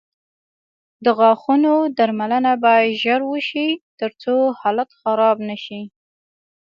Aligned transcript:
د 1.03 1.05
غاښونو 1.19 1.73
درملنه 1.97 2.51
باید 2.65 2.97
ژر 3.03 3.21
وشي، 3.31 3.67
ترڅو 3.99 4.35
حالت 4.59 4.89
خراب 4.99 5.37
نه 5.49 5.55
شي. 5.63 5.81